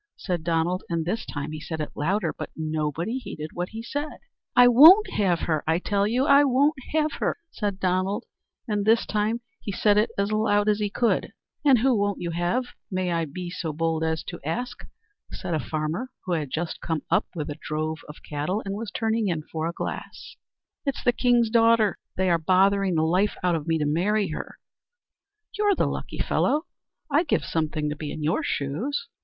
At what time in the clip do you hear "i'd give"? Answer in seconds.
27.11-27.45